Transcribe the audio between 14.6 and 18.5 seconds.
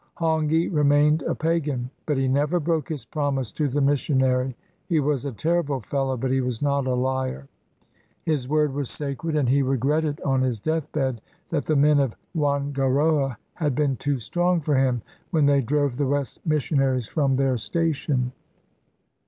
him when they drove the Wesleyan missionaries from their station.